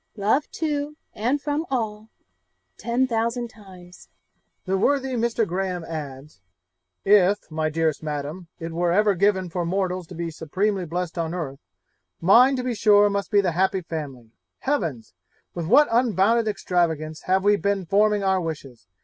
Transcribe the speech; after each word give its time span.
'Love 0.15 0.49
to 0.49 0.97
and 1.13 1.43
from 1.43 1.63
all 1.69 2.09
ten 2.75 3.05
thousand 3.05 3.49
times.' 3.49 4.09
The 4.65 4.75
worthy 4.75 5.09
Mr. 5.09 5.47
Graham 5.47 5.83
adds, 5.83 6.41
'If, 7.05 7.51
my 7.51 7.69
dearest 7.69 8.01
Madam, 8.01 8.47
it 8.59 8.71
were 8.71 8.91
ever 8.91 9.13
given 9.13 9.47
for 9.47 9.63
mortals 9.63 10.07
to 10.07 10.15
be 10.15 10.31
supremely 10.31 10.85
blest 10.87 11.19
on 11.19 11.35
earth, 11.35 11.59
mine 12.19 12.55
to 12.55 12.63
be 12.63 12.73
sure 12.73 13.11
must 13.11 13.29
be 13.29 13.41
the 13.41 13.51
happy 13.51 13.81
family. 13.81 14.31
Heavens! 14.61 15.13
with 15.53 15.67
what 15.67 15.87
unbounded 15.91 16.47
extravagance 16.47 17.21
have 17.25 17.43
we 17.43 17.55
been 17.55 17.85
forming 17.85 18.23
our 18.23 18.41
wishes! 18.41 18.87